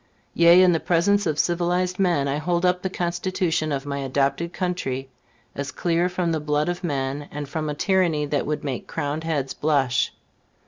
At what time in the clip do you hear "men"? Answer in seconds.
6.83-7.27